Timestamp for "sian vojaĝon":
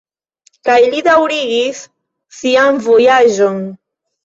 2.39-3.63